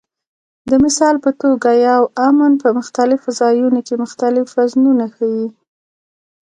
[0.69, 5.47] د مثال په توګه یو "امن" په مختلفو ځایونو کې مختلف وزنونه ښيي.